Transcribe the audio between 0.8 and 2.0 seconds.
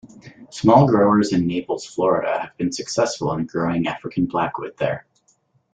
growers in Naples,